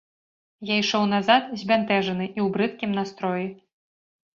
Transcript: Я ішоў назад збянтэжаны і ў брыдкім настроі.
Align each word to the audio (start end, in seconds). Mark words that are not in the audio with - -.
Я 0.69 0.75
ішоў 0.83 1.05
назад 1.13 1.53
збянтэжаны 1.65 2.25
і 2.31 2.33
ў 2.33 2.47
брыдкім 2.59 2.91
настроі. 3.01 3.51